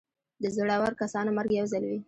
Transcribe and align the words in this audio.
د 0.41 0.43
زړور 0.55 0.93
کسانو 1.01 1.31
مرګ 1.37 1.51
یو 1.57 1.67
ځل 1.71 1.83
وي. 1.89 1.99